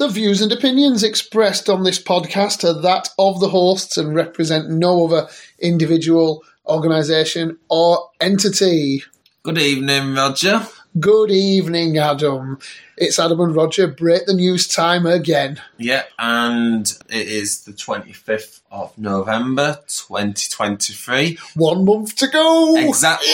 [0.00, 4.70] The views and opinions expressed on this podcast are that of the hosts and represent
[4.70, 9.04] no other individual, organisation, or entity.
[9.42, 10.66] Good evening, Roger.
[10.98, 12.58] Good evening, Adam.
[12.96, 13.86] It's Adam and Roger.
[13.86, 15.62] Break the news time again.
[15.78, 21.38] Yeah, and it is the 25th of November 2023.
[21.54, 22.76] One month to go.
[22.76, 23.28] Exactly,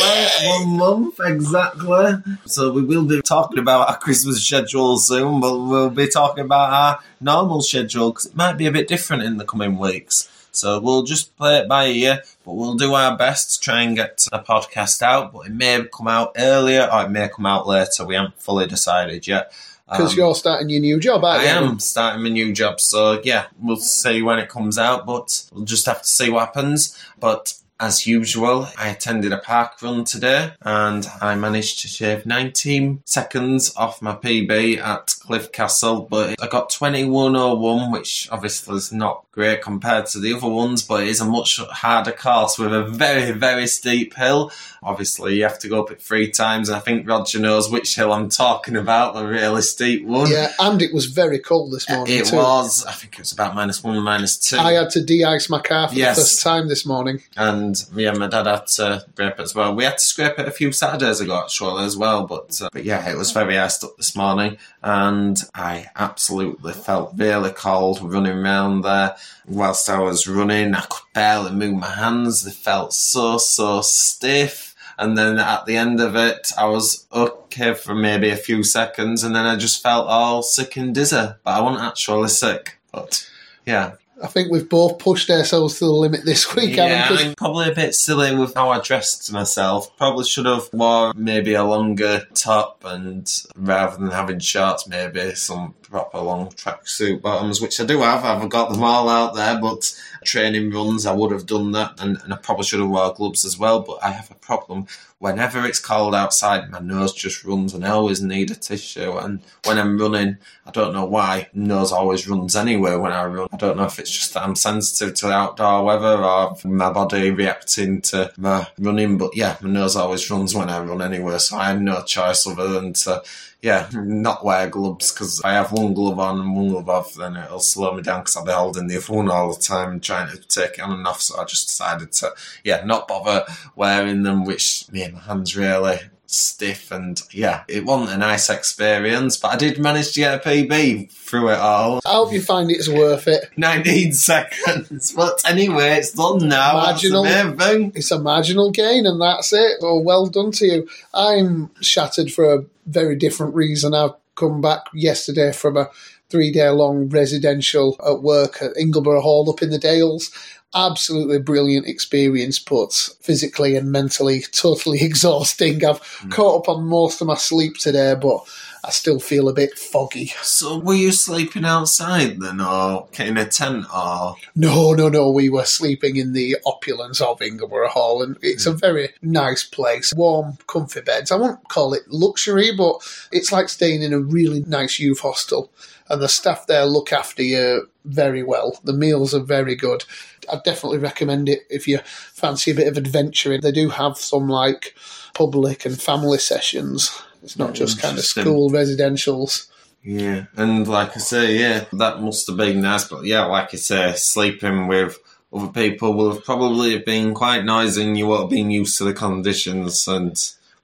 [0.46, 2.34] one month, exactly.
[2.44, 6.72] So we will be talking about our Christmas schedule soon, but we'll be talking about
[6.74, 10.28] our normal schedule because it might be a bit different in the coming weeks.
[10.56, 13.94] So we'll just play it by ear, but we'll do our best to try and
[13.96, 15.32] get a podcast out.
[15.32, 18.04] But it may come out earlier or it may come out later.
[18.04, 19.52] We haven't fully decided yet.
[19.88, 21.48] Because Um, you're starting your new job, aren't I you?
[21.68, 25.64] am starting my new job, so yeah, we'll see when it comes out, but we'll
[25.64, 26.98] just have to see what happens.
[27.20, 33.02] But as usual, I attended a park run today and I managed to shave 19
[33.04, 39.24] seconds off my PB at Cliffe Castle, but I got 21.01, which obviously is not
[39.36, 42.82] great compared to the other ones, but it is a much harder course with a
[42.84, 44.50] very, very steep hill.
[44.82, 47.94] Obviously, you have to go up it three times, and I think Roger knows which
[47.96, 50.30] hill I'm talking about, the really steep one.
[50.30, 52.36] Yeah, and it was very cold this morning It too.
[52.36, 54.56] was, I think it was about minus one, minus two.
[54.56, 56.16] I had to de-ice my car for Yes.
[56.16, 57.20] the first time this morning.
[57.36, 59.74] and yeah, my dad had to scrape it as well.
[59.74, 62.26] We had to scrape it a few Saturdays ago, actually, as well.
[62.26, 64.56] But uh, but yeah, it was very iced up this morning,
[64.86, 69.16] and I absolutely felt really cold running around there.
[69.44, 72.44] Whilst I was running, I could barely move my hands.
[72.44, 74.76] They felt so so stiff.
[74.96, 79.24] And then at the end of it, I was okay for maybe a few seconds,
[79.24, 81.16] and then I just felt all sick and dizzy.
[81.16, 82.78] But I wasn't actually sick.
[82.92, 83.28] But
[83.66, 87.08] yeah, I think we've both pushed ourselves to the limit this week, yeah.
[87.10, 89.94] I'm probably a bit silly with how I dressed myself.
[89.98, 95.74] Probably should have wore maybe a longer top and rather than having shorts, maybe some
[95.82, 98.24] proper long tracksuit bottoms, which I do have.
[98.24, 99.94] I've got them all out there, but
[100.24, 103.44] training runs, I would have done that, and, and I probably should have wore gloves
[103.44, 103.80] as well.
[103.80, 104.86] But I have a problem.
[105.18, 109.16] Whenever it's cold outside, my nose just runs, and I always need a tissue.
[109.16, 113.48] And when I'm running, I don't know why, nose always runs anywhere when I run.
[113.50, 117.30] I don't know if it's just that I'm sensitive to outdoor weather or my body
[117.30, 121.38] reacting to my running, but yeah, my nose always runs when I run anywhere.
[121.38, 123.22] so I have no choice other than to,
[123.62, 127.36] yeah, not wear gloves because I have one glove on and one glove off, then
[127.36, 130.30] it'll slow me down because I'll be holding the other one all the time trying
[130.30, 132.32] to take it on and off, so I just decided to,
[132.64, 135.98] yeah, not bother wearing them, which made my hands really
[136.36, 140.48] stiff and yeah, it wasn't a nice experience, but I did manage to get a
[140.48, 142.00] PB through it all.
[142.04, 143.50] I hope you find it's worth it.
[143.56, 145.12] 19 seconds.
[145.12, 146.74] But anyway, it's done now.
[146.74, 147.22] Marginal.
[147.24, 147.92] That's the main thing.
[147.94, 149.78] It's a marginal gain, and that's it.
[149.80, 150.88] Well, well done to you.
[151.14, 153.94] I'm shattered for a very different reason.
[153.94, 155.90] I've come back yesterday from a
[156.36, 160.30] three day long residential at work at Ingleborough Hall up in the Dales.
[160.74, 162.92] Absolutely brilliant experience, but
[163.22, 165.82] physically and mentally totally exhausting.
[165.82, 166.28] I've hmm.
[166.28, 168.40] caught up on most of my sleep today, but
[168.86, 170.32] I still feel a bit foggy.
[170.42, 175.30] So, were you sleeping outside then, or in a tent, or No, no, no.
[175.30, 178.78] We were sleeping in the opulence of Ingleborough Hall, and it's a hmm.
[178.78, 180.12] very nice place.
[180.14, 181.32] Warm, comfy beds.
[181.32, 183.00] I won't call it luxury, but
[183.32, 185.72] it's like staying in a really nice youth hostel.
[186.08, 188.78] And the staff there look after you very well.
[188.84, 190.04] The meals are very good.
[190.52, 193.62] I'd definitely recommend it if you fancy a bit of adventuring.
[193.62, 194.94] They do have some like
[195.34, 197.20] public and family sessions.
[197.46, 199.68] It's not just kind of school residentials.
[200.02, 200.46] yeah?
[200.56, 203.04] And like I say, yeah, that must have been nice.
[203.04, 205.16] But yeah, like I say, sleeping with
[205.52, 208.98] other people will have probably have been quite noisy, and you won't have been used
[208.98, 210.36] to the conditions, and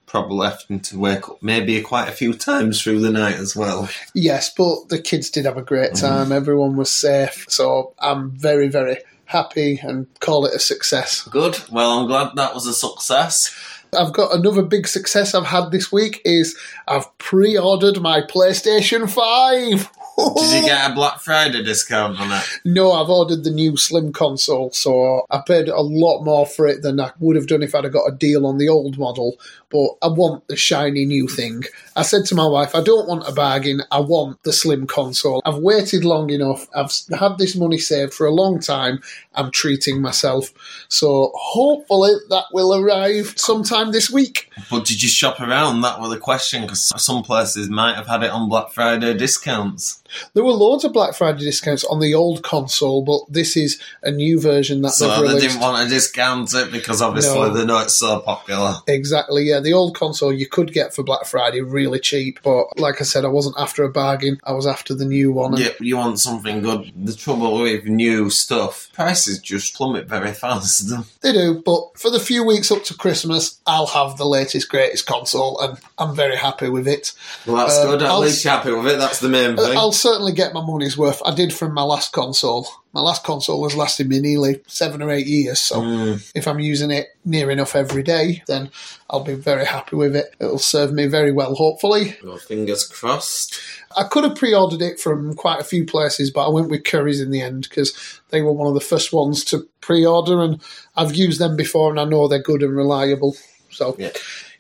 [0.07, 3.89] probably having to wake up maybe quite a few times through the night as well.
[4.15, 6.07] Yes, but the kids did have a great mm-hmm.
[6.07, 6.31] time.
[6.31, 7.45] Everyone was safe.
[7.49, 11.23] So I'm very, very happy and call it a success.
[11.25, 11.59] Good.
[11.73, 13.53] Well, I'm glad that was a success.
[13.95, 16.57] I've got another big success I've had this week is
[16.89, 19.91] I've pre-ordered my PlayStation 5.
[20.19, 22.45] Did you get a Black Friday discount on it?
[22.65, 26.83] No, I've ordered the new Slim console, so I paid a lot more for it
[26.83, 29.39] than I would have done if I'd have got a deal on the old model.
[29.71, 31.65] But I want the shiny new thing.
[31.97, 35.41] I said to my wife, I don't want a bargain, I want the Slim console.
[35.45, 39.01] I've waited long enough, I've had this money saved for a long time,
[39.35, 40.53] I'm treating myself.
[40.89, 44.51] So hopefully that will arrive sometime this week.
[44.71, 45.81] But did you shop around?
[45.81, 50.03] That was the question, because some places might have had it on Black Friday discounts.
[50.35, 54.11] There were loads of Black Friday discounts on the old console, but this is a
[54.11, 57.51] new version that So they've they didn't want to discount it because obviously No.
[57.55, 58.75] they know it's so popular.
[58.87, 59.61] Exactly, yeah.
[59.61, 63.25] The old console you could get for Black Friday really cheap, but like I said,
[63.25, 64.39] I wasn't after a bargain.
[64.45, 65.57] I was after the new one.
[65.57, 66.93] Yeah, you want something good.
[67.05, 70.91] The trouble with new stuff, prices just plummet very fast.
[71.23, 75.07] They do, but for the few weeks up to Christmas, I'll have the latest, greatest
[75.07, 77.13] console, and I'm very happy with it.
[77.47, 78.03] Well, that's Um, good.
[78.03, 78.99] At I'll least you're happy with it.
[78.99, 79.77] That's the main Uh, thing.
[79.77, 81.23] I'll certainly get my money's worth.
[81.25, 82.67] I did from my last console.
[82.93, 86.31] My last console has lasted me nearly seven or eight years, so Mm.
[86.35, 88.71] if I'm using it near enough every day, then
[89.09, 90.35] I'll be very happy with it.
[90.41, 92.17] It'll serve me very well, hopefully.
[92.23, 93.59] Well, fingers crossed.
[93.97, 97.23] I could have pre-ordered it from quite a few places, but I went with Currys
[97.23, 97.93] in the end because
[98.31, 100.61] they were one of the first ones to pre-order, and
[100.97, 103.37] I've used them before, and I know they're good and reliable.
[103.71, 104.11] So Yeah.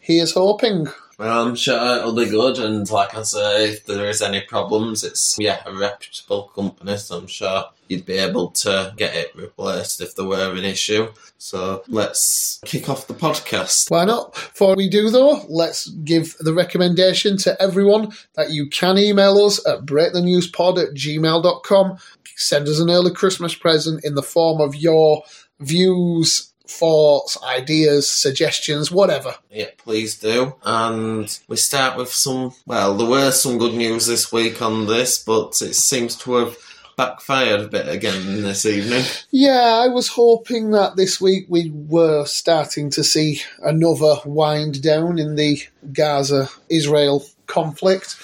[0.00, 0.88] here's hoping.
[1.30, 5.36] I'm sure it'll be good, and like I say, if there is any problems, it's
[5.38, 10.16] yeah a reputable company, so I'm sure you'd be able to get it replaced if
[10.16, 11.08] there were an issue.
[11.38, 13.90] So let's kick off the podcast.
[13.90, 14.32] Why not?
[14.32, 19.64] Before we do, though, let's give the recommendation to everyone that you can email us
[19.66, 21.98] at breakthenewspod at gmail.com.
[22.36, 25.22] Send us an early Christmas present in the form of your
[25.60, 29.34] views, thoughts, ideas, suggestions, whatever.
[29.50, 30.54] Yeah, please do.
[30.62, 32.54] And we start with some.
[32.66, 36.56] Well, there were some good news this week on this, but it seems to have
[36.96, 39.04] backfired a bit again this evening.
[39.30, 45.18] Yeah, I was hoping that this week we were starting to see another wind down
[45.18, 45.62] in the
[45.92, 48.16] Gaza Israel conflict,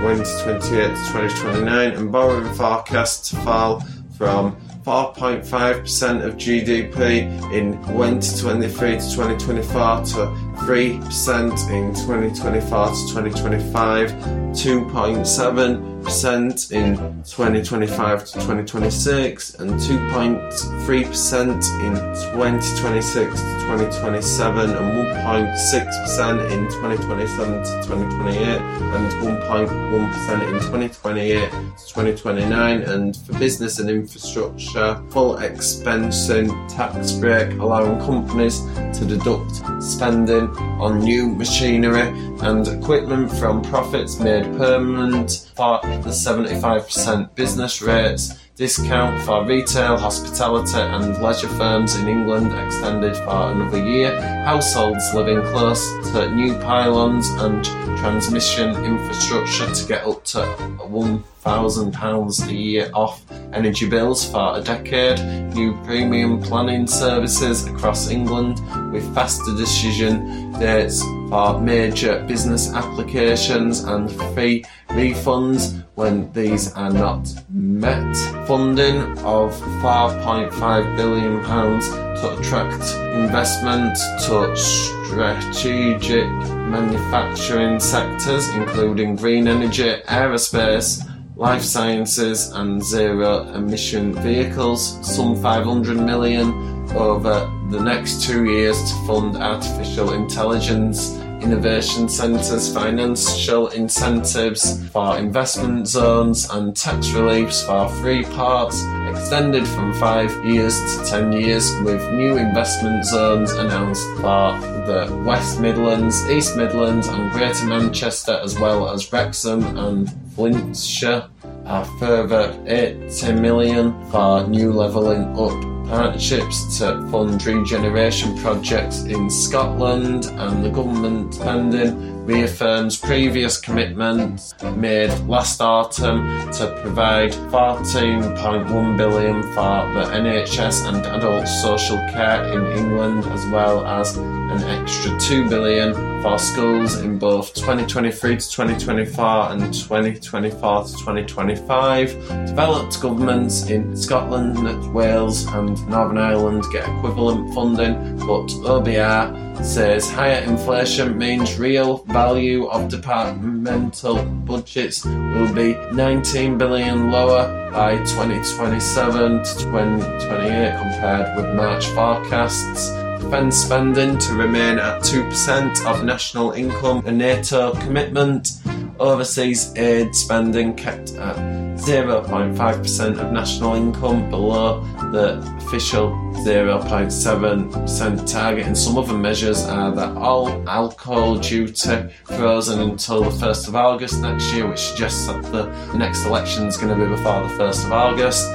[0.00, 3.80] 2028 to 2029 and borrowing forecast to fall
[4.16, 10.26] from 4.5% of GDP in 2023 to 2024 to
[10.60, 23.60] 3% in 2024 to 2025, 2.7% in 2025 to 2026, and 2.3% in 2026 to
[23.70, 31.56] 2027, and 1.6% in 2027 to 2028, and 1.1% in 2028 to
[31.88, 32.82] 2029.
[32.82, 38.60] And for business and infrastructure, full expensing tax break allowing companies
[38.98, 40.49] to deduct spending
[40.80, 42.08] on new machinery
[42.42, 50.78] and equipment from profits made permanent for the 75% business rates discount for retail, hospitality,
[50.78, 54.20] and leisure firms in England extended for another year.
[54.44, 57.64] Households living close to new pylons and
[57.96, 63.24] transmission infrastructure to get up to £1,000 a year off
[63.54, 65.18] energy bills for a decade.
[65.54, 68.60] New premium planning services across England
[68.92, 77.32] with faster decision dates for major business applications and free refunds when these are not
[77.48, 78.16] met.
[78.48, 82.82] Funding of £5.5 billion to attract
[83.14, 86.26] investment to strategic
[86.68, 91.06] manufacturing sectors, including green energy, aerospace,
[91.36, 94.98] life sciences, and zero emission vehicles.
[95.06, 103.68] Some 500 million over the next two years to fund artificial intelligence innovation centres, financial
[103.68, 108.78] incentives for investment zones, and tax reliefs for freeports
[109.10, 115.60] extended from five years to ten years, with new investment zones announced for the West
[115.60, 121.28] Midlands, East Midlands, and Greater Manchester, as well as Wrexham and Flintshire.
[121.66, 130.26] A further 80 million for new levelling up partnerships to fund regeneration projects in Scotland,
[130.26, 139.92] and the government spending reaffirms previous commitments made last autumn to provide 14.1 billion for
[139.94, 145.94] the NHS and adult social care in England, as well as an extra 2 billion
[146.22, 152.46] for schools in both 2023 to 2024 and 2024 to 2025.
[152.46, 160.40] Devolved governments in Scotland, Wales, and Northern Ireland get equivalent funding, but OBR says higher
[160.42, 169.54] inflation means real value of departmental budgets will be 19 billion lower by 2027 to
[169.58, 172.90] 2028 compared with March forecasts.
[173.22, 178.59] Defence spending to remain at 2% of national income, a NATO commitment,
[179.00, 181.36] overseas aid spending kept at
[181.76, 184.82] 0.5% of national income, below
[185.12, 186.10] the official
[186.44, 188.66] 0.7% target.
[188.66, 194.20] And some other measures are that all alcohol duty frozen until the 1st of August
[194.20, 197.86] next year, which suggests that the next election is going to be before the 1st
[197.86, 198.46] of August.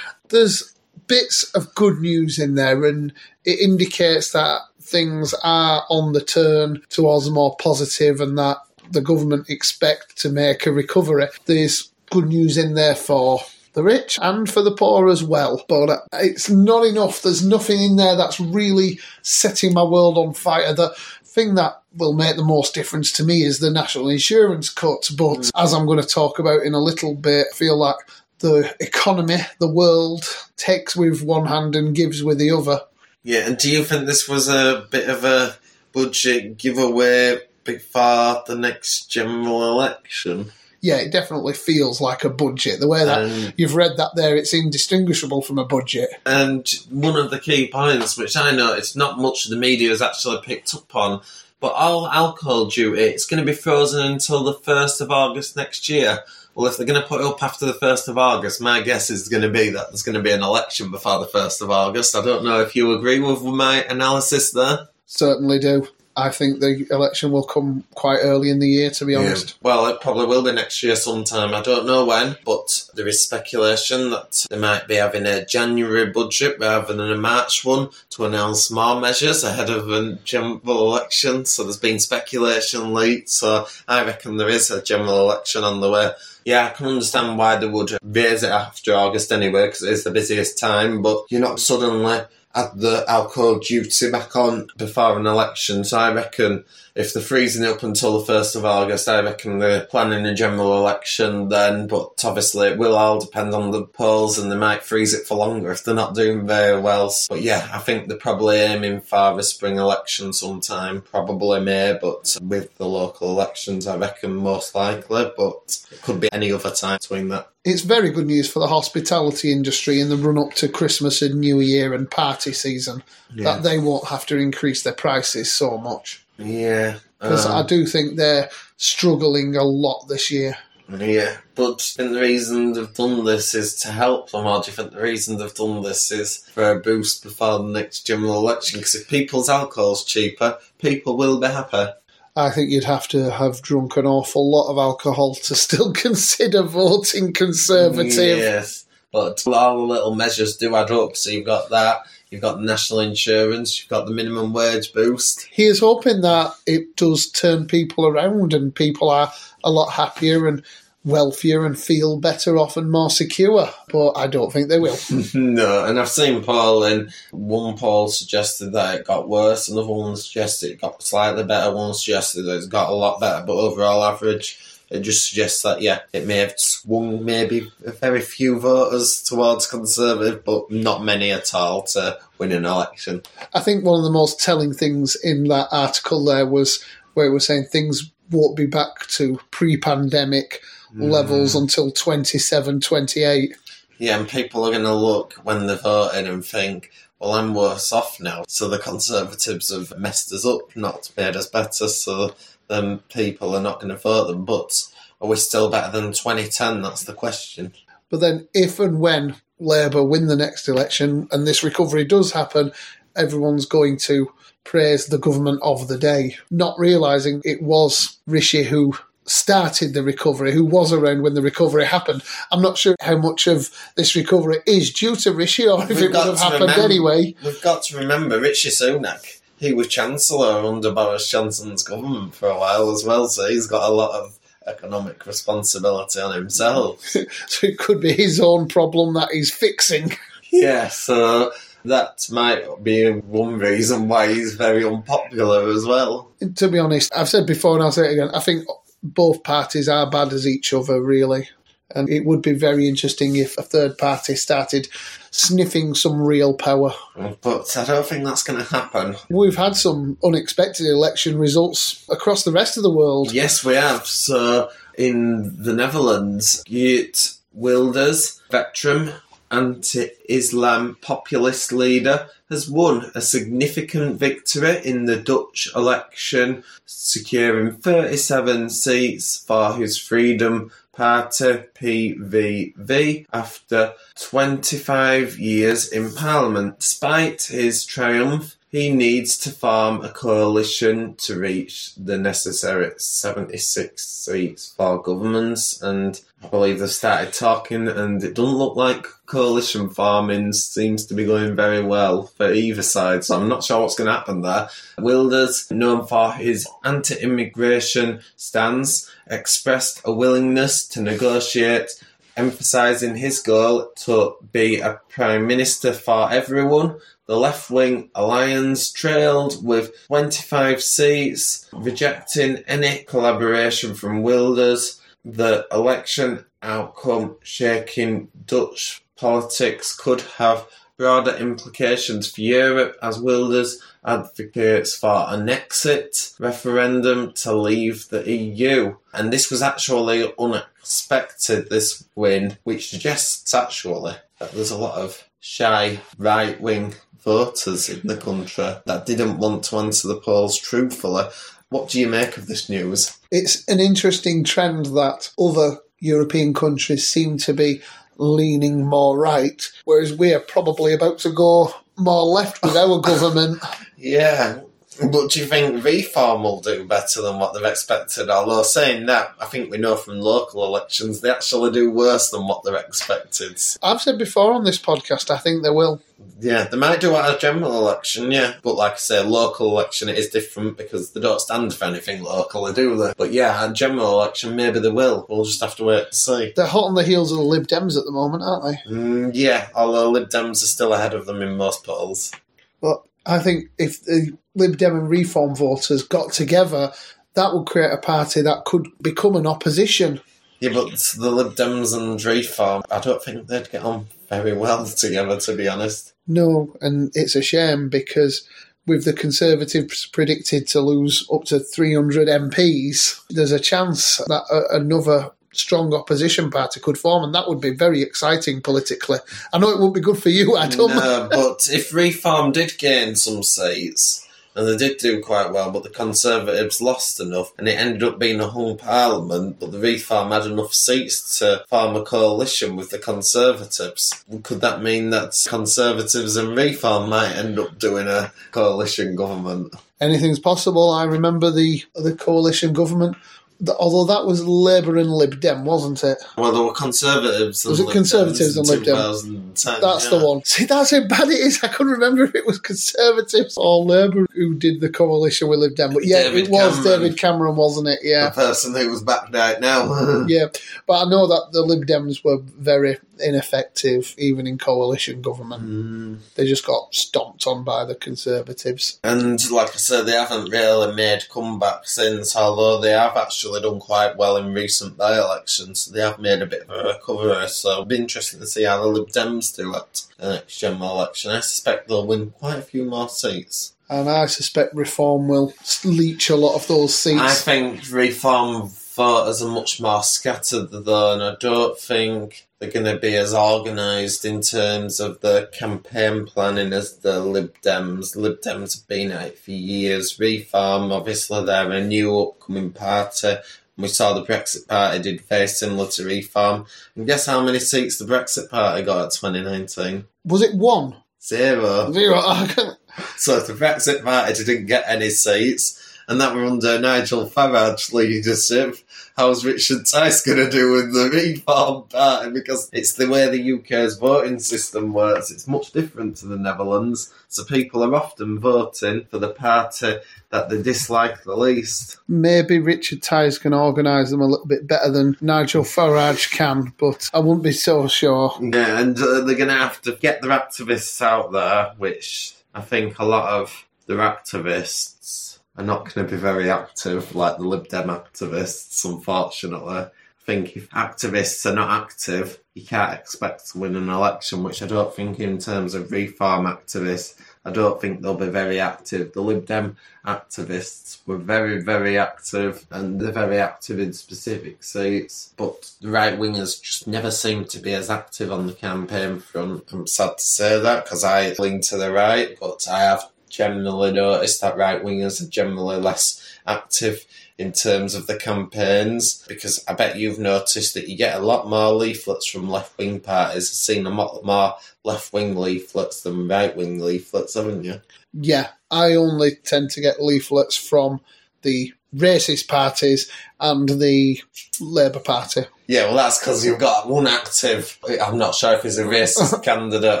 [0.28, 0.74] There's
[1.06, 3.12] bits of good news in there, and
[3.44, 8.58] it indicates that things are on the turn towards more positive and that
[8.90, 11.28] the government expect to make a recovery.
[11.46, 13.40] There's good news in there for
[13.72, 17.22] the rich and for the poor as well, but it's not enough.
[17.22, 20.72] There's nothing in there that's really setting my world on fire.
[20.72, 20.94] The
[21.24, 25.40] thing that will make the most difference to me is the national insurance cut, but
[25.40, 25.50] mm.
[25.54, 27.96] as I'm going to talk about in a little bit, I feel like
[28.38, 30.24] the economy, the world,
[30.56, 32.80] takes with one hand and gives with the other.
[33.22, 35.56] Yeah, and do you think this was a bit of a
[35.92, 40.52] budget giveaway before the next general election?
[40.80, 42.78] Yeah, it definitely feels like a budget.
[42.80, 46.10] The way that Um, you've read that there, it's indistinguishable from a budget.
[46.24, 50.00] And one of the key points, which I noticed not much of the media has
[50.02, 51.22] actually picked up on,
[51.58, 55.88] but all alcohol duty, it's going to be frozen until the 1st of August next
[55.88, 56.20] year.
[56.54, 59.10] Well, if they're going to put it up after the 1st of August, my guess
[59.10, 61.70] is going to be that there's going to be an election before the 1st of
[61.70, 62.14] August.
[62.14, 64.88] I don't know if you agree with my analysis there.
[65.06, 65.88] Certainly do.
[66.16, 69.58] I think the election will come quite early in the year, to be honest.
[69.62, 71.52] Well, it probably will be next year sometime.
[71.52, 76.06] I don't know when, but there is speculation that they might be having a January
[76.06, 81.44] budget rather than a March one to announce more measures ahead of a general election.
[81.44, 83.28] So there's been speculation late.
[83.28, 86.12] So I reckon there is a general election on the way.
[86.46, 90.04] Yeah, I can understand why they would raise it after August anyway, because it is
[90.04, 92.20] the busiest time, but you're not suddenly
[92.56, 95.84] add the alcohol duty back on before an election.
[95.84, 96.64] So I reckon
[96.96, 100.34] if they're freezing it up until the 1st of August, I reckon they're planning a
[100.34, 101.86] general election then.
[101.88, 105.36] But obviously, it will all depend on the polls and they might freeze it for
[105.36, 107.14] longer if they're not doing very well.
[107.28, 112.38] But yeah, I think they're probably aiming for a spring election sometime, probably May, but
[112.40, 115.30] with the local elections, I reckon most likely.
[115.36, 117.50] But it could be any other time between that.
[117.62, 121.40] It's very good news for the hospitality industry in the run up to Christmas and
[121.40, 123.02] New Year and party season
[123.34, 126.22] that they won't have to increase their prices so much.
[126.38, 126.98] Yeah.
[127.18, 130.56] Because um, I do think they're struggling a lot this year.
[130.88, 134.92] Yeah, but the reason they've done this is to help them, or do you think
[134.92, 138.78] the reason they've done this is for a boost before the next general election?
[138.78, 141.94] Because if people's alcohol's cheaper, people will be happier.
[142.36, 146.62] I think you'd have to have drunk an awful lot of alcohol to still consider
[146.62, 148.38] voting Conservative.
[148.38, 151.16] Yes, but all the little measures do add up.
[151.16, 155.46] So you've got that, you've got the national insurance, you've got the minimum wage boost.
[155.50, 159.32] He is hoping that it does turn people around and people are
[159.64, 160.62] a lot happier and
[161.06, 163.70] wealthier and feel better off and more secure.
[163.90, 164.98] But I don't think they will.
[165.34, 170.16] no, and I've seen Paul and One poll suggested that it got worse, another one
[170.16, 174.04] suggested it got slightly better, one suggested that it's got a lot better, but overall
[174.04, 179.22] average, it just suggests that, yeah, it may have swung maybe a very few voters
[179.22, 183.22] towards Conservative, but not many at all to win an election.
[183.52, 187.32] I think one of the most telling things in that article there was where it
[187.32, 190.60] was saying things won't be back to pre pandemic
[190.94, 191.10] mm.
[191.10, 193.56] levels until 27, 28.
[193.98, 197.92] Yeah, and people are going to look when they're voting and think, well, I'm worse
[197.92, 198.44] off now.
[198.46, 201.88] So the Conservatives have messed us up, not made us better.
[201.88, 202.34] So
[202.68, 204.44] then people are not going to vote them.
[204.44, 204.82] But
[205.20, 206.82] are we still better than 2010?
[206.82, 207.72] That's the question.
[208.10, 212.72] But then, if and when Labour win the next election and this recovery does happen,
[213.16, 214.32] everyone's going to
[214.64, 220.52] praise the government of the day, not realising it was Rishi who started the recovery,
[220.52, 222.22] who was around when the recovery happened.
[222.52, 226.02] I'm not sure how much of this recovery is due to Rishi or if We've
[226.02, 227.34] it would have happened remember- anyway.
[227.44, 229.35] We've got to remember Rishi Sunak.
[229.58, 233.88] He was Chancellor under Boris Johnson's government for a while as well, so he's got
[233.88, 237.02] a lot of economic responsibility on himself.
[237.48, 240.12] So it could be his own problem that he's fixing.
[240.52, 241.52] Yeah, so
[241.84, 246.30] that might be one reason why he's very unpopular as well.
[246.54, 248.64] to be honest, I've said before and I'll say it again, I think
[249.02, 251.48] both parties are bad as each other, really.
[251.94, 254.88] And it would be very interesting if a third party started
[255.30, 256.92] sniffing some real power.
[257.40, 259.16] But I don't think that's going to happen.
[259.30, 263.32] We've had some unexpected election results across the rest of the world.
[263.32, 264.06] Yes, we have.
[264.06, 269.12] So in the Netherlands, Geert Wilders, veteran
[269.50, 279.38] anti-Islam populist leader, has won a significant victory in the Dutch election, securing 37 seats
[279.38, 286.78] for his Freedom Party PVV after 25 years in Parliament.
[286.78, 294.74] Despite his triumph, he needs to form a coalition to reach the necessary 76 seats
[294.76, 300.52] for governments, and I believe they've started talking, and it doesn't look like coalition farming
[300.52, 304.08] seems to be going very well for either side, so I'm not sure what's going
[304.08, 304.68] to happen there.
[304.98, 311.90] Wilders, known for his anti immigration stance, expressed a willingness to negotiate
[312.36, 316.98] emphasising his goal to be a prime minister for everyone.
[317.26, 325.00] The left wing alliance trailed with 25 seats, rejecting any collaboration from Wilders.
[325.24, 334.96] The election outcome shaking Dutch politics could have broader implications for Europe as Wilders advocates
[334.96, 338.96] for an exit referendum to leave the EU.
[339.12, 345.24] And this was actually unexpected, this win, which suggests actually that there's a lot of
[345.40, 351.24] shy right wing voters in the country that didn't want to answer the polls truthfully.
[351.68, 353.18] What do you make of this news?
[353.32, 357.82] It's an interesting trend that other European countries seem to be
[358.18, 363.62] leaning more right, whereas we're probably about to go more left with our government.
[363.98, 364.60] Yeah.
[365.00, 368.30] But do you think reform will do better than what they've expected?
[368.30, 372.46] Although saying that, I think we know from local elections they actually do worse than
[372.46, 373.60] what they're expected.
[373.82, 376.00] I've said before on this podcast, I think they will.
[376.40, 378.54] Yeah, they might do at a general election, yeah.
[378.62, 382.22] But like I say, local election it is different because they don't stand for anything
[382.22, 383.12] locally, do they?
[383.16, 385.26] But yeah, at a general election maybe they will.
[385.28, 386.52] We'll just have to wait and see.
[386.56, 388.90] They're hot on the heels of the Lib Dems at the moment, aren't they?
[388.90, 392.32] Mm, yeah, although Lib Dems are still ahead of them in most polls.
[392.80, 396.92] But I think if the Lib Dem and Reform voters got together,
[397.34, 400.20] that would create a party that could become an opposition.
[400.58, 404.86] Yeah, but the Lib Dems and Reform, I don't think they'd get on very well
[404.86, 406.14] together, to be honest.
[406.26, 408.48] No, and it's a shame because
[408.86, 414.76] with the Conservatives predicted to lose up to 300 MPs, there's a chance that a-
[414.76, 419.18] another strong opposition party could form, and that would be very exciting politically.
[419.52, 420.88] I know it wouldn't be good for you, Adam.
[420.88, 424.25] No, but if Reform did gain some seats,
[424.56, 428.18] and they did do quite well, but the Conservatives lost enough, and it ended up
[428.18, 432.90] being a hung parliament, but the Reform had enough seats to form a coalition with
[432.90, 434.24] the Conservatives.
[434.42, 439.74] Could that mean that Conservatives and Reform might end up doing a coalition government?
[440.00, 440.90] Anything's possible.
[440.90, 443.16] I remember the the coalition government.
[443.58, 446.18] Th- Although that was Labour and Lib Dem, wasn't it?
[446.36, 447.64] Well, there were Conservatives.
[447.64, 448.96] Was it Lib Conservatives and Lib Dem?
[448.96, 449.64] That's
[450.04, 450.10] yeah.
[450.10, 450.44] the one.
[450.44, 451.62] See, that's how bad it is.
[451.62, 455.74] I couldn't remember if it was Conservatives or Labour who did the coalition with Lib
[455.74, 455.92] Dem.
[455.92, 457.00] But yeah, David it was Cameron.
[457.00, 458.00] David Cameron, wasn't it?
[458.02, 460.24] Yeah, The person who was backed out now.
[460.28, 460.46] Yeah,
[460.86, 465.62] but I know that the Lib Dems were very ineffective, even in coalition government.
[465.62, 466.18] Mm.
[466.34, 468.98] They just got stomped on by the Conservatives.
[469.02, 473.80] And like I said, they haven't really made comeback since, although they have actually done
[473.80, 475.86] quite well in recent by elections.
[475.86, 478.80] They have made a bit of a recovery, so it'll be interesting to see how
[478.80, 481.30] the Lib Dems do at the next general election.
[481.30, 483.74] I suspect they'll win quite a few more seats.
[483.88, 487.20] And I suspect Reform will leech a lot of those seats.
[487.20, 492.86] I think Reform voters are much more scattered though, and I don't think they're going
[492.86, 498.16] to be as organised in terms of the campaign planning as the Lib Dems.
[498.16, 500.18] Lib Dems have been at it for years.
[500.18, 503.34] Reform, obviously, they're a new upcoming party.
[503.78, 506.64] We saw the Brexit Party did very similar to Reform.
[506.94, 510.06] And guess how many seats the Brexit Party got at 2019?
[510.24, 510.96] was it one?
[511.22, 511.92] Zero.
[511.92, 512.22] Zero.
[513.18, 518.76] So the Brexit Party didn't get any seats, and that were under Nigel Farage leadership.
[519.16, 522.30] How's Richard Tice going to do with the Reform Party?
[522.30, 525.30] Because it's the way the UK's voting system works.
[525.30, 527.12] It's much different to the Netherlands.
[527.28, 529.96] So people are often voting for the party
[530.30, 531.98] that they dislike the least.
[532.08, 537.10] Maybe Richard Tice can organise them a little bit better than Nigel Farage can, but
[537.12, 538.32] I wouldn't be so sure.
[538.40, 542.60] Yeah, and uh, they're going to have to get their activists out there, which I
[542.60, 547.44] think a lot of their activists are not going to be very active, like the
[547.44, 549.74] Lib Dem activists, unfortunately.
[549.76, 549.90] I
[550.24, 554.66] think if activists are not active, you can't expect to win an election, which I
[554.66, 557.14] don't think in terms of reform activists,
[557.44, 559.12] I don't think they'll be very active.
[559.12, 565.32] The Lib Dem activists were very, very active and they're very active in specific seats,
[565.36, 569.72] but the right wingers just never seem to be as active on the campaign front.
[569.72, 573.92] I'm sad to say that because I lean to the right, but I have generally
[573.92, 577.04] noticed that right wingers are generally less active
[577.38, 581.48] in terms of the campaigns because I bet you've noticed that you get a lot
[581.48, 583.50] more leaflets from left wing parties.
[583.50, 587.80] I've seen a lot more left wing leaflets than right wing leaflets, haven't you?
[588.14, 591.00] Yeah, I only tend to get leaflets from
[591.42, 593.10] the racist parties
[593.40, 594.22] and the
[594.60, 595.42] Labour Party.
[595.66, 597.78] Yeah, well, that's because you've got one active.
[598.02, 600.00] I'm not sure if he's a racist candidate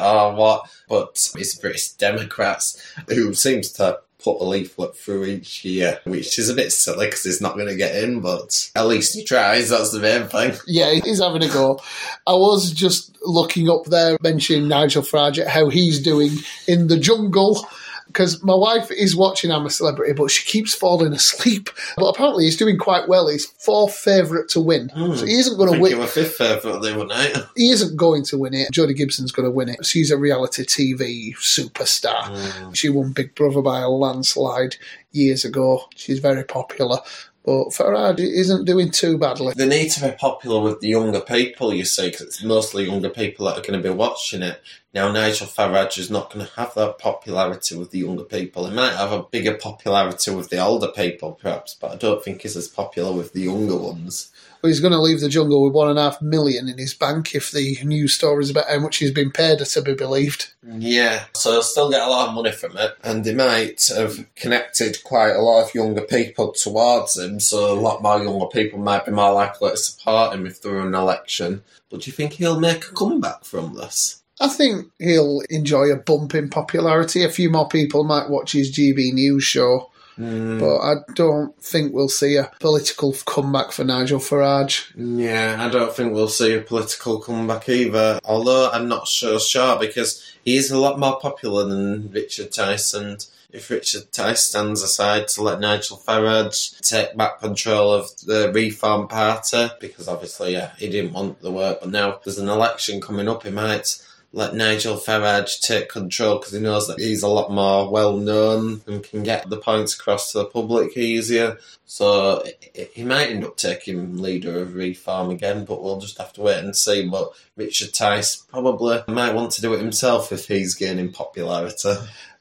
[0.00, 6.00] or what, but it's British Democrats who seems to put a leaflet through each year,
[6.04, 9.14] which is a bit silly because he's not going to get in, but at least
[9.14, 9.68] he tries.
[9.68, 10.54] That's the main thing.
[10.66, 11.80] Yeah, he's having a go.
[12.26, 16.32] I was just looking up there, mentioning Nigel Farage, how he's doing
[16.66, 17.66] in the jungle.
[18.06, 21.70] Because my wife is watching I'm a Celebrity, but she keeps falling asleep.
[21.96, 23.28] But apparently, he's doing quite well.
[23.28, 25.14] He's fourth favourite to win, hmm.
[25.14, 25.92] so he isn't going to win.
[25.92, 27.36] you were fifth favourite the other night.
[27.56, 28.70] He isn't going to win it.
[28.70, 29.84] Josie Gibson's going to win it.
[29.84, 32.24] She's a reality TV superstar.
[32.24, 32.72] Hmm.
[32.72, 34.76] She won Big Brother by a landslide
[35.12, 35.84] years ago.
[35.94, 36.98] She's very popular.
[37.46, 39.54] But Farage isn't doing too badly.
[39.54, 43.08] They need to be popular with the younger people, you see, because it's mostly younger
[43.08, 44.60] people that are going to be watching it.
[44.92, 48.66] Now, Nigel Farage is not going to have that popularity with the younger people.
[48.68, 52.42] He might have a bigger popularity with the older people, perhaps, but I don't think
[52.42, 54.32] he's as popular with the younger ones.
[54.60, 56.94] But he's going to leave the jungle with one and a half million in his
[56.94, 60.52] bank if the news stories about how much he's been paid are to be believed.
[60.64, 64.26] Yeah, so he'll still get a lot of money from it, and he might have
[64.34, 68.78] connected quite a lot of younger people towards him, so a lot more younger people
[68.78, 71.62] might be more likely to support him if there were an election.
[71.90, 74.22] But do you think he'll make a comeback from this?
[74.40, 77.24] I think he'll enjoy a bump in popularity.
[77.24, 79.90] A few more people might watch his GB News show.
[80.18, 80.60] Mm.
[80.60, 84.90] But I don't think we'll see a political comeback for Nigel Farage.
[84.96, 88.18] Yeah, I don't think we'll see a political comeback either.
[88.24, 92.94] Although I'm not so sure because he is a lot more popular than Richard Tice,
[92.94, 98.50] and if Richard Tice stands aside to let Nigel Farage take back control of the
[98.54, 103.00] Reform Party, because obviously, yeah, he didn't want the work, but now there's an election
[103.00, 104.02] coming up, he might
[104.32, 108.82] let Nigel Farage take control because he knows that he's a lot more well known
[108.86, 111.58] and can get the points across to the public easier.
[111.86, 116.32] So he- he might end up taking leader of Reform again, but we'll just have
[116.34, 117.02] to wait and see.
[117.08, 121.94] But Richard Tice probably might want to do it himself if he's gaining popularity.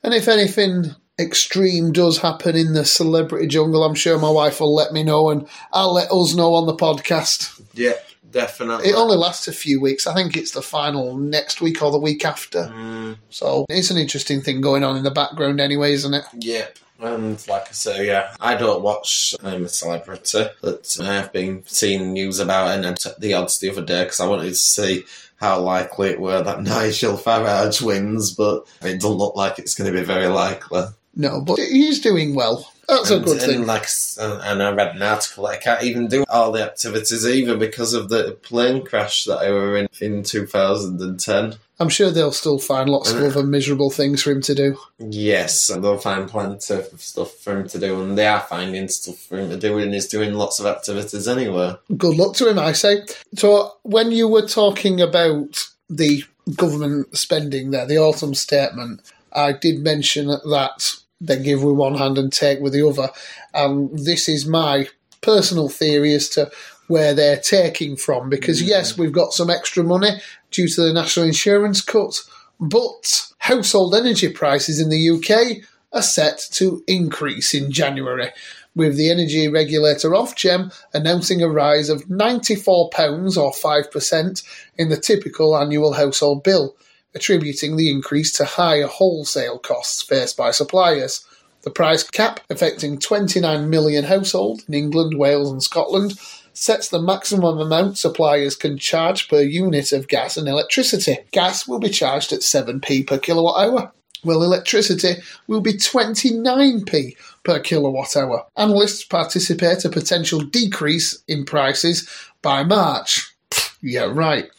[0.04, 4.76] And if anything extreme does happen in the celebrity jungle, I'm sure my wife will
[4.76, 7.62] let me know and I'll let us know on the podcast.
[7.74, 7.93] Yeah,
[8.36, 8.89] definitely.
[8.89, 10.06] It only lasts a few weeks.
[10.06, 12.63] I think it's the final next week or the week after.
[12.65, 16.26] Mm, So it's an interesting thing going on in the background anyway, isn't it?
[16.38, 16.67] yeah.
[16.98, 21.63] And like I say, yeah, I don't watch I'm a Celebrity, but I have been
[21.65, 25.04] seeing news about it and the odds the other day because I wanted to see
[25.36, 29.91] how likely it were that Nigel Farage wins, but it doesn't look like it's going
[29.91, 30.84] to be very likely.
[31.17, 32.71] No, but he's doing well.
[32.88, 33.65] That's a And- good and thing.
[33.65, 33.88] Like,
[34.19, 38.10] and I read an article I can't even do all the activities either because of
[38.10, 41.56] the plane crash that I were in in 2010.
[41.78, 44.78] I'm sure they'll still find lots of other miserable things for him to do.
[44.98, 48.88] Yes, and they'll find plenty of stuff for him to do, and they are finding
[48.88, 51.76] stuff for him to do, and he's doing lots of activities anyway.
[51.98, 53.04] Good luck to him, I say.
[53.36, 56.24] So, when you were talking about the
[56.56, 59.02] government spending there, the autumn statement,
[59.34, 63.10] I did mention that they give with one hand and take with the other.
[63.54, 64.88] And this is my
[65.21, 66.51] personal theory as to
[66.88, 68.30] where they're taking from.
[68.30, 68.67] Because, mm.
[68.67, 70.10] yes, we've got some extra money
[70.51, 72.19] due to the national insurance cut,
[72.60, 78.32] but household energy prices in the UK are set to increase in January
[78.75, 84.43] with the energy regulator Ofgem announcing a rise of £94 or 5%
[84.78, 86.75] in the typical annual household bill,
[87.15, 91.25] attributing the increase to higher wholesale costs faced by suppliers.
[91.62, 96.19] The price cap, affecting 29 million households in England, Wales, and Scotland,
[96.54, 101.17] sets the maximum amount suppliers can charge per unit of gas and electricity.
[101.32, 103.91] Gas will be charged at 7p per kilowatt hour,
[104.23, 105.15] Well, electricity
[105.47, 108.45] will be 29p per kilowatt hour.
[108.58, 112.10] Analysts anticipate a potential decrease in prices
[112.41, 113.34] by March.
[113.82, 114.49] Yeah, right.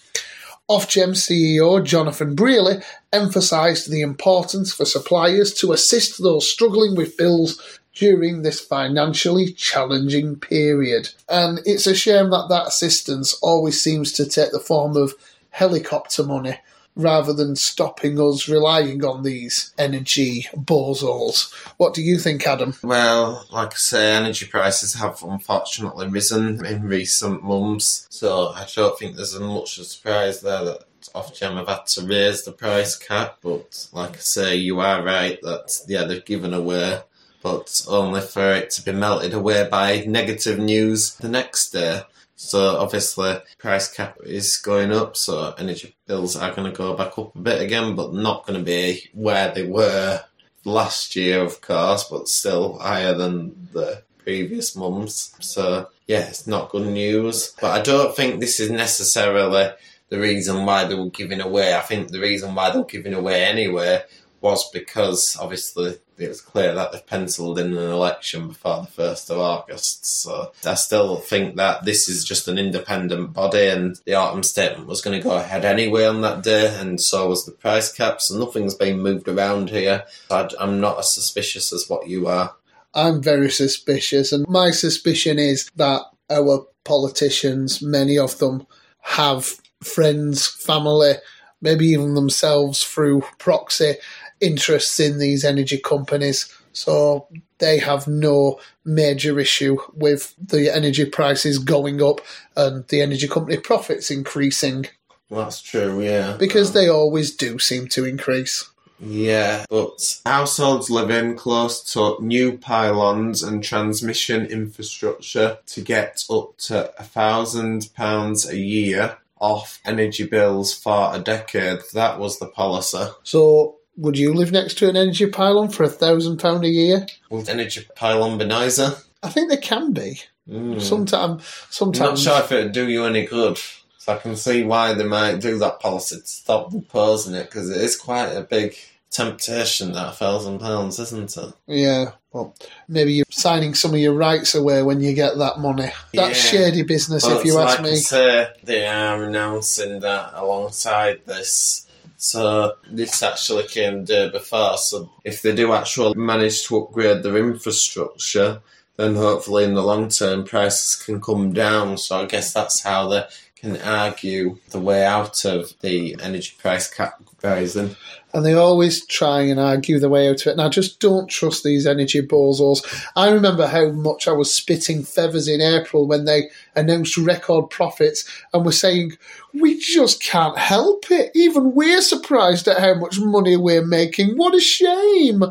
[0.68, 7.78] Ofgem CEO Jonathan Brearley emphasised the importance for suppliers to assist those struggling with bills
[7.94, 11.10] during this financially challenging period.
[11.28, 15.14] And it's a shame that that assistance always seems to take the form of
[15.50, 16.58] helicopter money
[16.96, 21.52] rather than stopping us relying on these energy bozos.
[21.76, 22.74] What do you think, Adam?
[22.82, 28.98] Well, like I say, energy prices have unfortunately risen in recent months, so I don't
[28.98, 30.84] think there's much surprise there that
[31.14, 33.38] Ofgem have had to raise the price cap.
[33.42, 37.00] But like I say, you are right that yeah they've given away,
[37.42, 42.02] but only for it to be melted away by negative news the next day.
[42.36, 47.18] So obviously, price cap is going up, so energy bills are going to go back
[47.18, 50.22] up a bit again, but not going to be where they were
[50.64, 55.34] last year, of course, but still higher than the previous months.
[55.40, 57.54] So yeah, it's not good news.
[57.60, 59.70] But I don't think this is necessarily
[60.10, 61.74] the reason why they were giving away.
[61.74, 64.02] I think the reason why they were giving away anyway
[64.46, 69.30] was because obviously it was clear that they've penciled in an election before the 1st
[69.30, 70.06] of August.
[70.06, 74.86] So I still think that this is just an independent body and the autumn statement
[74.86, 78.20] was going to go ahead anyway on that day and so was the price cap.
[78.20, 80.04] So nothing's been moved around here.
[80.30, 82.54] I'm not as suspicious as what you are.
[82.94, 88.64] I'm very suspicious and my suspicion is that our politicians, many of them,
[89.00, 91.14] have friends, family,
[91.60, 93.94] maybe even themselves through proxy
[94.40, 96.52] interests in these energy companies.
[96.72, 97.26] So
[97.58, 102.20] they have no major issue with the energy prices going up
[102.54, 104.86] and the energy company profits increasing.
[105.30, 106.36] Well, that's true, yeah.
[106.38, 108.68] Because uh, they always do seem to increase.
[108.98, 116.98] Yeah, but households living close to new pylons and transmission infrastructure to get up to
[116.98, 121.80] a thousand pounds a year off energy bills for a decade.
[121.92, 123.04] That was the policy.
[123.22, 127.06] So would you live next to an energy pylon for a thousand pound a year?
[127.30, 128.94] Would energy pylon be nicer?
[129.22, 130.20] I think they can be.
[130.48, 130.80] Mm.
[130.80, 132.00] Sometimes, sometimes.
[132.00, 133.58] I'm not sure if it'd do you any good.
[133.98, 137.70] So I can see why they might do that policy to stop posing it because
[137.70, 138.76] it is quite a big
[139.10, 141.52] temptation that thousand pounds, isn't it?
[141.66, 142.12] Yeah.
[142.32, 142.54] Well,
[142.86, 145.90] maybe you're signing some of your rights away when you get that money.
[146.12, 146.60] That's yeah.
[146.60, 147.96] shady business, if you ask like me.
[147.96, 151.85] Say, they are announcing that alongside this
[152.16, 154.78] so this actually came day before.
[154.78, 158.60] So if they do actually manage to upgrade their infrastructure,
[158.96, 161.98] then hopefully in the long term prices can come down.
[161.98, 163.24] So I guess that's how they
[163.56, 167.96] can argue the way out of the energy price cap rising
[168.36, 170.50] and they always try and argue their way out of it.
[170.50, 172.84] And I just don't trust these energy bozos.
[173.16, 178.30] I remember how much I was spitting feathers in April when they announced record profits
[178.52, 179.12] and were saying,
[179.54, 181.30] we just can't help it.
[181.34, 184.36] Even we're surprised at how much money we're making.
[184.36, 185.42] What a shame.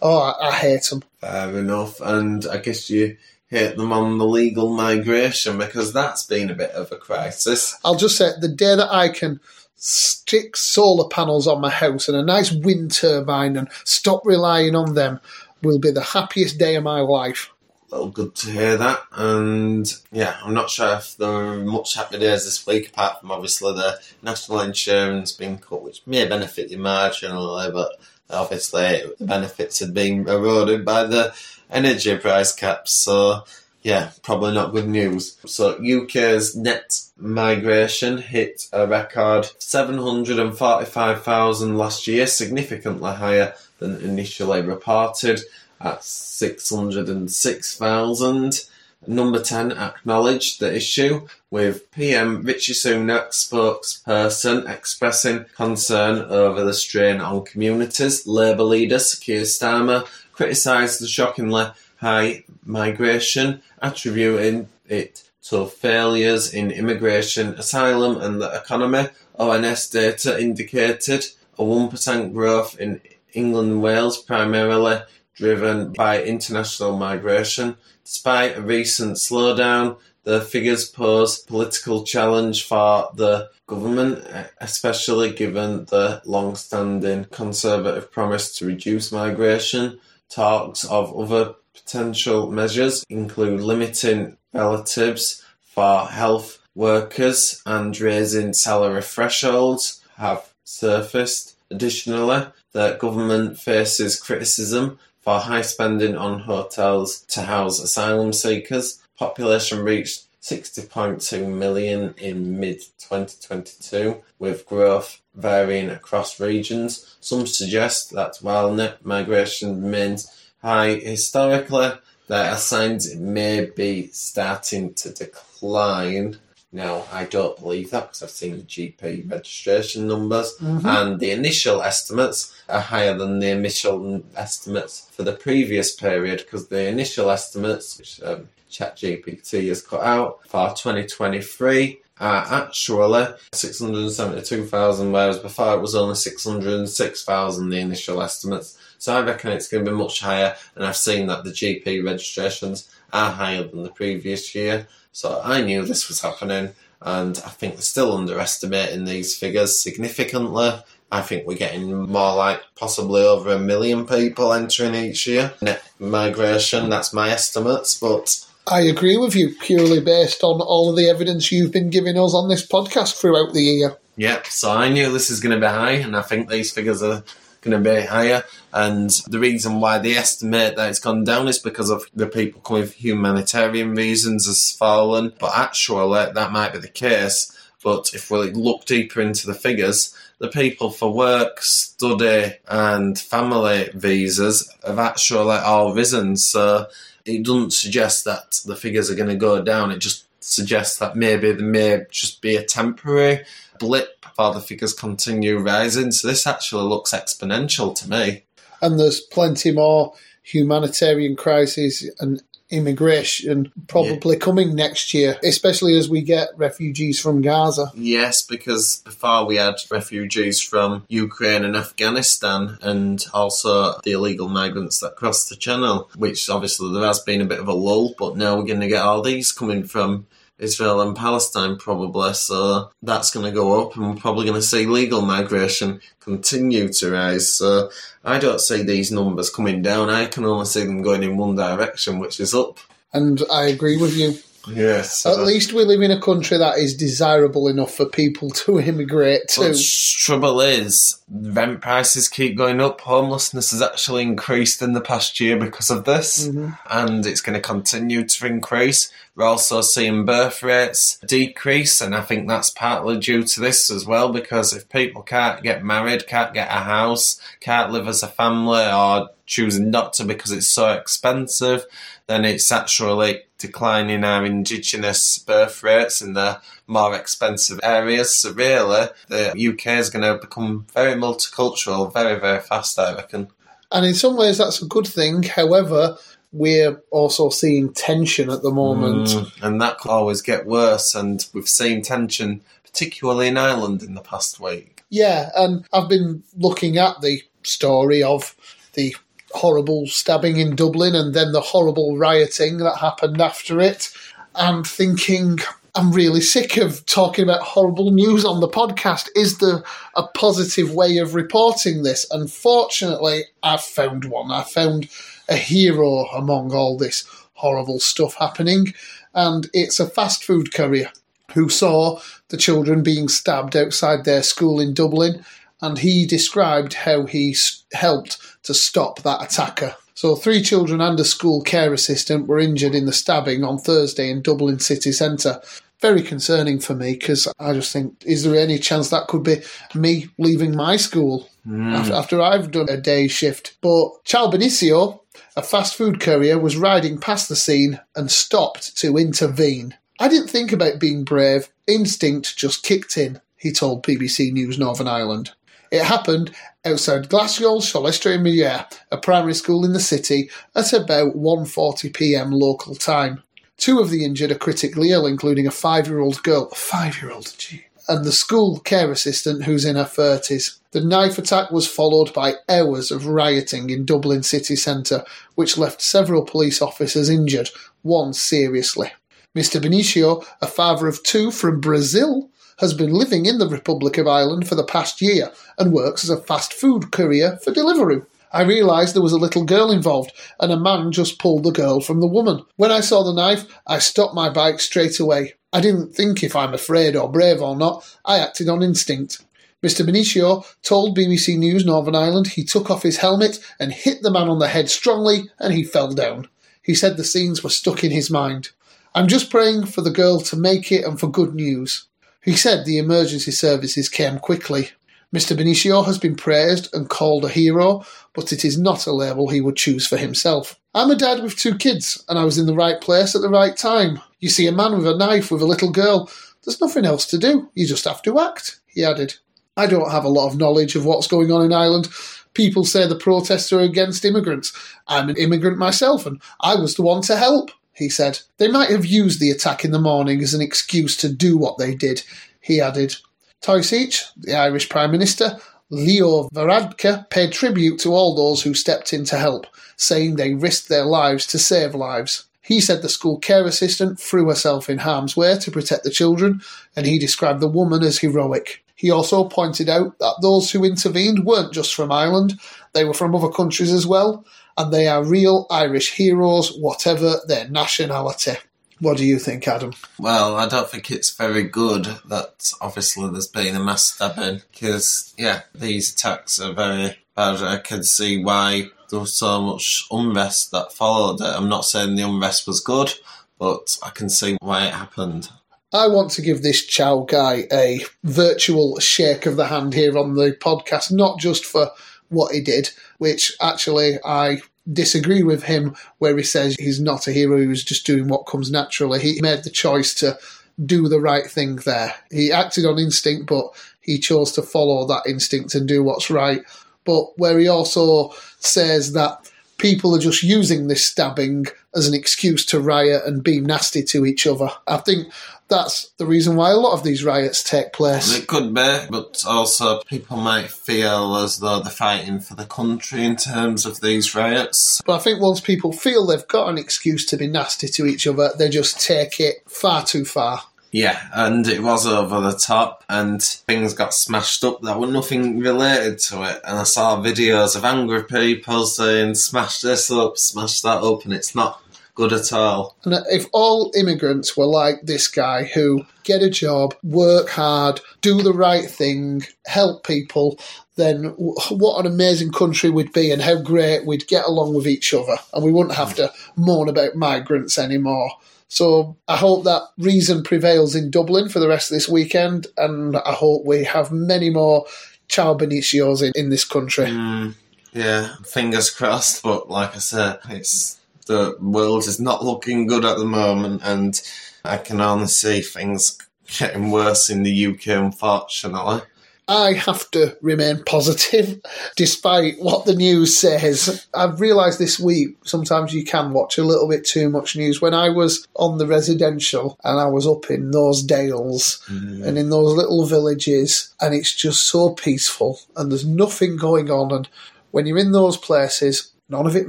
[0.00, 1.02] Oh, I, I hate them.
[1.20, 2.00] Fair enough.
[2.00, 3.18] And I guess you
[3.48, 7.76] hit them on the legal migration because that's been a bit of a crisis.
[7.84, 9.40] I'll just say the day that I can
[9.82, 14.94] stick solar panels on my house and a nice wind turbine and stop relying on
[14.94, 15.18] them
[15.62, 17.50] will be the happiest day of my life.
[17.90, 19.00] Well, good to hear that.
[19.12, 23.32] And yeah, I'm not sure if there are much happy days this week, apart from
[23.32, 27.92] obviously the national insurance being cut, which may benefit you marginally, but
[28.28, 31.34] obviously the benefits have been eroded by the
[31.70, 32.92] energy price caps.
[32.92, 33.44] So
[33.82, 35.38] yeah, probably not good news.
[35.46, 45.40] So UK's net migration hit a record 745,000 last year, significantly higher than initially reported
[45.80, 48.66] at 606,000.
[49.06, 57.22] Number 10 acknowledged the issue with PM Rishi Sunak spokesperson expressing concern over the strain
[57.22, 58.26] on communities.
[58.26, 61.70] Labour leader Keir Starmer criticised the shockingly
[62.00, 69.08] high migration, attributing it to failures in immigration, asylum, and the economy.
[69.38, 71.26] ONS data indicated
[71.58, 73.00] a 1% growth in
[73.32, 75.00] England and Wales, primarily
[75.34, 77.76] driven by international migration.
[78.04, 84.26] Despite a recent slowdown, the figures pose political challenge for the government,
[84.60, 89.98] especially given the long-standing Conservative promise to reduce migration.
[90.28, 100.02] Talks of other Potential measures include limiting relatives for health workers and raising salary thresholds
[100.16, 101.56] have surfaced.
[101.70, 109.00] Additionally, the government faces criticism for high spending on hotels to house asylum seekers.
[109.18, 117.16] Population reached 60.2 million in mid 2022, with growth varying across regions.
[117.20, 121.92] Some suggest that while net migration remains high historically.
[122.28, 126.38] There are signs it may be starting to decline.
[126.72, 131.82] Now, I don't believe that because I've seen the GP registration numbers and the initial
[131.82, 137.98] estimates are higher than the initial estimates for the previous period because the initial estimates,
[137.98, 145.94] which um, ChatGPT has cut out for 2023, are actually 672,000, whereas before it was
[145.96, 148.78] only 606,000, the initial estimates.
[149.00, 152.04] So I reckon it's going to be much higher, and I've seen that the GP
[152.04, 154.88] registrations are higher than the previous year.
[155.10, 160.72] So I knew this was happening, and I think they're still underestimating these figures significantly.
[161.10, 165.54] I think we're getting more like possibly over a million people entering each year.
[165.62, 170.96] Net migration, that's my estimates, but I agree with you purely based on all of
[170.96, 173.96] the evidence you've been giving us on this podcast throughout the year.
[174.18, 177.02] Yep, so I knew this is going to be high, and I think these figures
[177.02, 177.24] are
[177.60, 178.44] going to be higher.
[178.72, 182.60] And the reason why they estimate that it's gone down is because of the people
[182.60, 185.32] coming for humanitarian reasons has fallen.
[185.38, 187.56] But actually, that might be the case.
[187.82, 193.90] But if we look deeper into the figures, the people for work, study, and family
[193.94, 196.36] visas have actually all risen.
[196.36, 196.86] So
[197.24, 199.90] it doesn't suggest that the figures are going to go down.
[199.90, 203.44] It just suggests that maybe there may just be a temporary
[203.78, 206.10] blip the figures continue rising.
[206.12, 208.44] So this actually looks exponential to me.
[208.80, 216.22] And there's plenty more humanitarian crises and immigration probably coming next year, especially as we
[216.22, 217.90] get refugees from Gaza.
[217.94, 225.00] Yes, because before we had refugees from Ukraine and Afghanistan, and also the illegal migrants
[225.00, 228.36] that crossed the channel, which obviously there has been a bit of a lull, but
[228.36, 230.26] now we're going to get all these coming from
[230.60, 234.66] Israel and Palestine probably, so that's going to go up, and we're probably going to
[234.66, 237.54] see legal migration continue to rise.
[237.56, 237.90] So
[238.24, 240.10] I don't see these numbers coming down.
[240.10, 242.78] I can only see them going in one direction, which is up.
[243.12, 244.34] And I agree with you.
[244.68, 245.24] Yes.
[245.24, 249.48] At least we live in a country that is desirable enough for people to immigrate
[249.48, 249.74] to.
[249.74, 253.00] Trouble is, rent prices keep going up.
[253.00, 256.72] Homelessness has actually increased in the past year because of this, mm-hmm.
[256.90, 259.10] and it's going to continue to increase.
[259.40, 264.04] We're also seeing birth rates decrease, and I think that's partly due to this as
[264.04, 264.30] well.
[264.30, 268.84] Because if people can't get married, can't get a house, can't live as a family,
[268.84, 271.86] or choosing not to because it's so expensive,
[272.26, 278.38] then it's actually declining our indigenous birth rates in the more expensive areas.
[278.38, 283.48] So really, the UK is going to become very multicultural very, very fast, I reckon.
[283.92, 285.42] And in some ways, that's a good thing.
[285.42, 286.16] However,
[286.52, 289.28] we're also seeing tension at the moment.
[289.28, 294.14] Mm, and that could always get worse, and we've seen tension, particularly in Ireland, in
[294.14, 295.02] the past week.
[295.10, 298.54] Yeah, and I've been looking at the story of
[298.94, 299.16] the
[299.52, 304.10] horrible stabbing in Dublin and then the horrible rioting that happened after it,
[304.54, 305.58] and thinking.
[305.94, 309.28] I'm really sick of talking about horrible news on the podcast.
[309.34, 309.82] Is there
[310.14, 312.24] a positive way of reporting this?
[312.30, 314.52] Unfortunately, I've found one.
[314.52, 315.08] I found
[315.48, 317.24] a hero among all this
[317.54, 318.94] horrible stuff happening,
[319.34, 321.10] and it's a fast food courier
[321.54, 325.44] who saw the children being stabbed outside their school in Dublin,
[325.82, 327.56] and he described how he
[327.92, 329.96] helped to stop that attacker.
[330.20, 334.28] So, three children and a school care assistant were injured in the stabbing on Thursday
[334.28, 335.62] in Dublin city centre.
[336.02, 339.62] Very concerning for me because I just think, is there any chance that could be
[339.94, 341.94] me leaving my school hmm.
[341.94, 343.78] after, after I've done a day shift?
[343.80, 345.20] But Caio Benicio,
[345.56, 349.96] a fast food courier, was riding past the scene and stopped to intervene.
[350.18, 351.70] I didn't think about being brave.
[351.86, 355.52] Instinct just kicked in, he told BBC News Northern Ireland.
[355.90, 356.52] It happened
[356.84, 363.42] outside Gaelscoil Choláiste Mhuire, a primary school in the city, at about 1.40pm local time.
[363.76, 366.68] Two of the injured are critically ill, including a five-year-old girl.
[366.70, 367.84] A five-year-old, gee.
[368.08, 370.78] And the school care assistant who's in her 30s.
[370.92, 375.24] The knife attack was followed by hours of rioting in Dublin city centre,
[375.54, 377.70] which left several police officers injured,
[378.02, 379.12] one seriously.
[379.56, 379.80] Mr.
[379.80, 382.50] Benicio, a father of two from Brazil,
[382.80, 386.30] has been living in the Republic of Ireland for the past year and works as
[386.30, 388.26] a fast food courier for Deliveroo.
[388.52, 392.00] I realised there was a little girl involved, and a man just pulled the girl
[392.00, 392.64] from the woman.
[392.76, 395.54] When I saw the knife, I stopped my bike straight away.
[395.72, 399.44] I didn't think if I'm afraid or brave or not, I acted on instinct.
[399.82, 400.04] Mr.
[400.04, 404.48] Benicio told BBC News Northern Ireland he took off his helmet and hit the man
[404.48, 406.48] on the head strongly, and he fell down.
[406.82, 408.70] He said the scenes were stuck in his mind.
[409.14, 412.08] I'm just praying for the girl to make it and for good news.
[412.42, 414.90] He said the emergency services came quickly.
[415.34, 415.56] Mr.
[415.56, 419.60] Benicio has been praised and called a hero, but it is not a label he
[419.60, 420.78] would choose for himself.
[420.94, 423.48] I'm a dad with two kids, and I was in the right place at the
[423.48, 424.20] right time.
[424.40, 426.28] You see a man with a knife with a little girl,
[426.64, 427.70] there's nothing else to do.
[427.74, 429.34] You just have to act, he added.
[429.76, 432.08] I don't have a lot of knowledge of what's going on in Ireland.
[432.52, 434.72] People say the protests are against immigrants.
[435.06, 437.70] I'm an immigrant myself, and I was the one to help,
[438.00, 438.40] he said.
[438.58, 441.78] They might have used the attack in the morning as an excuse to do what
[441.78, 442.24] they did,
[442.60, 443.14] he added.
[443.62, 445.58] Taoiseach, the Irish Prime Minister,
[445.90, 450.88] Leo Varadkar paid tribute to all those who stepped in to help, saying they risked
[450.88, 452.44] their lives to save lives.
[452.62, 456.62] He said the school care assistant threw herself in harm's way to protect the children,
[456.94, 458.84] and he described the woman as heroic.
[458.94, 462.60] He also pointed out that those who intervened weren't just from Ireland,
[462.92, 464.44] they were from other countries as well,
[464.80, 468.52] and they are real Irish heroes, whatever their nationality.
[468.98, 469.92] What do you think, Adam?
[470.18, 475.34] Well, I don't think it's very good that obviously there's been a mass stabbing because,
[475.36, 477.62] yeah, these attacks are very bad.
[477.62, 481.54] I can see why there was so much unrest that followed it.
[481.56, 483.12] I'm not saying the unrest was good,
[483.58, 485.50] but I can see why it happened.
[485.92, 490.34] I want to give this Chow guy a virtual shake of the hand here on
[490.34, 491.90] the podcast, not just for
[492.30, 497.32] what he did, which actually I disagree with him where he says he's not a
[497.32, 499.20] hero, he was just doing what comes naturally.
[499.20, 500.38] He made the choice to
[500.84, 502.14] do the right thing there.
[502.30, 503.66] He acted on instinct, but
[504.00, 506.62] he chose to follow that instinct and do what's right.
[507.04, 512.64] But where he also says that people are just using this stabbing as an excuse
[512.66, 514.70] to riot and be nasty to each other.
[514.86, 515.32] I think
[515.70, 518.36] that's the reason why a lot of these riots take place.
[518.36, 523.24] It could be, but also people might feel as though they're fighting for the country
[523.24, 525.00] in terms of these riots.
[525.06, 528.26] But I think once people feel they've got an excuse to be nasty to each
[528.26, 530.64] other, they just take it far too far.
[530.92, 535.60] Yeah, and it was over the top, and things got smashed up that were nothing
[535.60, 536.60] related to it.
[536.64, 541.32] And I saw videos of angry people saying, smash this up, smash that up, and
[541.32, 541.80] it's not
[542.14, 542.96] good at all.
[543.04, 548.42] And if all immigrants were like this guy who get a job, work hard, do
[548.42, 550.58] the right thing, help people,
[550.96, 555.14] then what an amazing country we'd be and how great we'd get along with each
[555.14, 555.36] other.
[555.54, 558.30] And we wouldn't have to moan about migrants anymore.
[558.68, 563.16] So I hope that reason prevails in Dublin for the rest of this weekend, and
[563.16, 564.86] I hope we have many more
[565.28, 567.06] Caio Benicios in, in this country.
[567.06, 567.54] Mm,
[567.92, 569.42] yeah, fingers crossed.
[569.42, 570.99] But like I said, it's
[571.30, 574.20] the world is not looking good at the moment, and
[574.64, 576.18] I can only see things
[576.58, 579.02] getting worse in the UK, unfortunately.
[579.46, 581.60] I have to remain positive
[581.96, 584.06] despite what the news says.
[584.12, 587.80] I've realised this week sometimes you can watch a little bit too much news.
[587.80, 592.24] When I was on the residential and I was up in those dales mm.
[592.24, 597.12] and in those little villages, and it's just so peaceful and there's nothing going on.
[597.12, 597.28] And
[597.72, 599.68] when you're in those places, None of it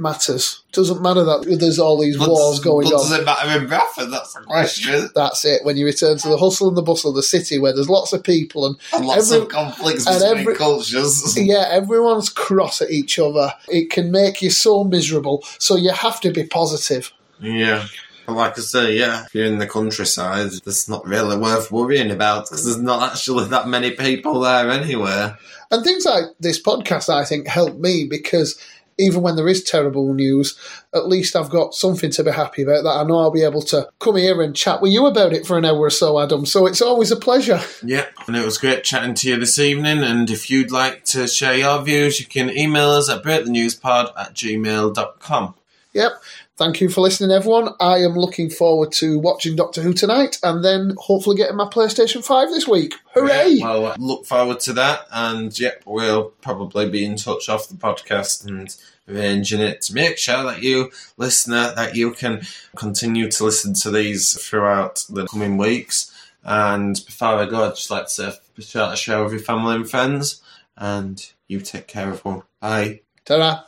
[0.00, 0.64] matters.
[0.72, 2.92] Doesn't matter that there's all these but, wars going on.
[2.94, 4.10] Does it matter in Bradford?
[4.10, 5.08] That's the question.
[5.14, 5.64] That's it.
[5.64, 8.12] When you return to the hustle and the bustle of the city, where there's lots
[8.12, 11.38] of people and, and lots every, of conflicts between every, cultures.
[11.42, 13.54] Yeah, everyone's cross at each other.
[13.68, 15.44] It can make you so miserable.
[15.58, 17.12] So you have to be positive.
[17.40, 17.86] Yeah.
[18.26, 22.46] Like I say, yeah, if you're in the countryside, that's not really worth worrying about
[22.46, 25.38] because there's not actually that many people there anywhere.
[25.70, 28.60] And things like this podcast, I think, help me because
[28.98, 30.58] even when there is terrible news,
[30.94, 33.62] at least I've got something to be happy about that I know I'll be able
[33.62, 36.46] to come here and chat with you about it for an hour or so, Adam.
[36.46, 37.60] So it's always a pleasure.
[37.82, 39.98] Yeah, and it was great chatting to you this evening.
[39.98, 44.34] And if you'd like to share your views, you can email us at breakthenewspod at
[44.34, 45.54] gmail.com.
[45.92, 46.12] Yep.
[46.58, 47.70] Thank you for listening, everyone.
[47.80, 52.22] I am looking forward to watching Doctor Who tonight and then hopefully getting my PlayStation
[52.22, 52.94] 5 this week.
[53.14, 53.48] Hooray!
[53.52, 55.06] Yeah, well, look forward to that.
[55.10, 58.76] And yep, we'll probably be in touch off the podcast and
[59.08, 62.42] arranging it to make sure that you, listener, that you can
[62.76, 66.12] continue to listen to these throughout the coming weeks.
[66.44, 70.42] And before I go, I'd just like to to share with your family and friends.
[70.76, 72.42] And you take care, everyone.
[72.60, 73.00] Bye.
[73.24, 73.62] Ta-da.